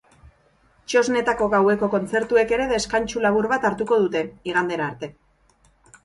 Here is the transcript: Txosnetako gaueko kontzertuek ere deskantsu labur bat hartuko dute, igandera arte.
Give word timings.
Txosnetako 0.91 1.49
gaueko 1.53 1.89
kontzertuek 1.95 2.53
ere 2.57 2.65
deskantsu 2.71 3.21
labur 3.25 3.47
bat 3.51 3.67
hartuko 3.71 3.99
dute, 4.05 4.23
igandera 4.55 4.87
arte. 4.93 5.11